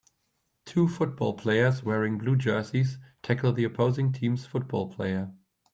Two 0.65 0.87
football 0.87 1.35
players 1.35 1.83
wearing 1.83 2.17
blue 2.17 2.35
jerseys 2.35 2.97
tackle 3.21 3.53
the 3.53 3.65
opposing 3.65 4.11
team 4.11 4.35
's 4.35 4.47
football 4.47 4.91
player. 4.91 5.31